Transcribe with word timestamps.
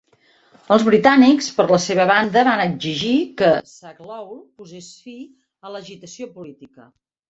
Els 0.75 0.85
britànics, 0.87 1.49
per 1.57 1.65
la 1.73 1.79
seva 1.83 2.07
banda, 2.13 2.43
van 2.49 2.65
exigir 2.65 3.13
que 3.45 3.53
Zaghloul 3.77 4.35
posés 4.65 4.93
fi 5.07 5.19
a 5.33 5.77
l'agitació 5.77 6.35
política. 6.39 6.95